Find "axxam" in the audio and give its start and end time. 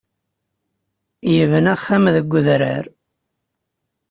1.75-2.03